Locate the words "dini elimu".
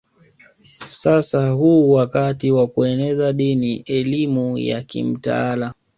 3.33-4.57